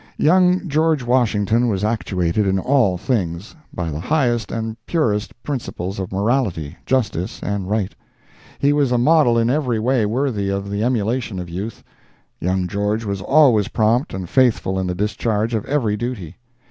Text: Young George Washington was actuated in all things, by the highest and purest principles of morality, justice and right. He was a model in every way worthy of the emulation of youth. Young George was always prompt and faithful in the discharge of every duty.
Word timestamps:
Young 0.17 0.67
George 0.67 1.03
Washington 1.03 1.67
was 1.67 1.83
actuated 1.83 2.47
in 2.47 2.57
all 2.57 2.97
things, 2.97 3.55
by 3.71 3.91
the 3.91 3.99
highest 3.99 4.51
and 4.51 4.75
purest 4.87 5.31
principles 5.43 5.99
of 5.99 6.11
morality, 6.11 6.75
justice 6.87 7.39
and 7.43 7.69
right. 7.69 7.93
He 8.57 8.73
was 8.73 8.91
a 8.91 8.97
model 8.97 9.37
in 9.37 9.51
every 9.51 9.77
way 9.77 10.07
worthy 10.07 10.49
of 10.49 10.71
the 10.71 10.83
emulation 10.83 11.37
of 11.37 11.51
youth. 11.51 11.83
Young 12.39 12.67
George 12.67 13.05
was 13.05 13.21
always 13.21 13.67
prompt 13.67 14.11
and 14.11 14.27
faithful 14.27 14.79
in 14.79 14.87
the 14.87 14.95
discharge 14.95 15.53
of 15.53 15.65
every 15.65 15.95
duty. 15.95 16.37